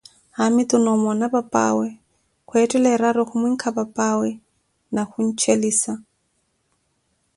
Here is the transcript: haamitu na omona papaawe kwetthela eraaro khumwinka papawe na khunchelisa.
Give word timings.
haamitu 0.37 0.75
na 0.83 0.89
omona 0.95 1.25
papaawe 1.33 1.87
kwetthela 2.47 2.89
eraaro 2.95 3.21
khumwinka 3.29 3.67
papawe 3.77 4.29
na 4.93 5.01
khunchelisa. 5.09 5.93